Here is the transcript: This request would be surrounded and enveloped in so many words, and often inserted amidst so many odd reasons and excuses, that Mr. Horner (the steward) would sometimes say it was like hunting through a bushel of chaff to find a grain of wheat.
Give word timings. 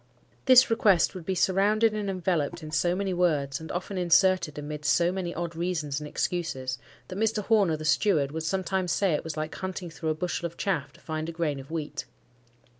This 0.45 0.71
request 0.71 1.13
would 1.13 1.27
be 1.27 1.35
surrounded 1.35 1.93
and 1.93 2.09
enveloped 2.09 2.63
in 2.63 2.71
so 2.71 2.95
many 2.95 3.13
words, 3.13 3.59
and 3.61 3.71
often 3.71 3.99
inserted 3.99 4.57
amidst 4.57 4.91
so 4.91 5.11
many 5.11 5.31
odd 5.31 5.55
reasons 5.55 5.99
and 5.99 6.07
excuses, 6.07 6.79
that 7.09 7.19
Mr. 7.19 7.43
Horner 7.45 7.77
(the 7.77 7.85
steward) 7.85 8.31
would 8.31 8.41
sometimes 8.41 8.91
say 8.91 9.13
it 9.13 9.23
was 9.23 9.37
like 9.37 9.53
hunting 9.53 9.91
through 9.91 10.09
a 10.09 10.15
bushel 10.15 10.47
of 10.47 10.57
chaff 10.57 10.91
to 10.93 10.99
find 10.99 11.29
a 11.29 11.31
grain 11.31 11.59
of 11.59 11.69
wheat. 11.69 12.05